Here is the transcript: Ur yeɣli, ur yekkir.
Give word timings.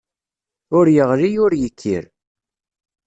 Ur 0.77 0.85
yeɣli, 0.95 1.29
ur 1.45 1.53
yekkir. 1.61 2.03